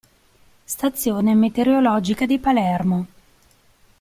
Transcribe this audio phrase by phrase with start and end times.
[0.63, 3.05] Stazione meteorologica di Palermo